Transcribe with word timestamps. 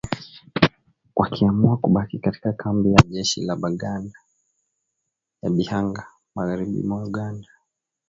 wakiamua 1.15 1.77
kubaki 1.77 2.19
katika 2.19 2.53
kambi 2.53 2.91
ya 2.91 2.99
jeshi 3.09 3.41
la 3.41 3.55
Uganda 3.55 4.11
ya 5.41 5.49
Bihanga 5.49 6.07
magharibi 6.35 6.83
mwa 6.83 7.03
Uganda 7.07 7.47